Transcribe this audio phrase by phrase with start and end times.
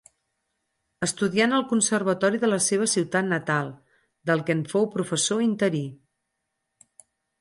[1.07, 3.69] Estudià en el conservatori de la seva ciutat natal,
[4.31, 5.87] del que en fou professor interí.